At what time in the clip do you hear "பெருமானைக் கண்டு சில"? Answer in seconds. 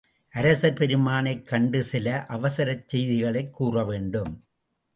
0.73-2.25